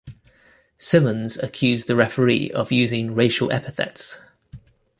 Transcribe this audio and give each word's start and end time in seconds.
Simmons 0.79 1.37
accused 1.37 1.85
the 1.85 1.95
referee 1.95 2.49
of 2.53 2.71
using 2.71 3.13
racial 3.13 3.51
epithets. 3.51 4.17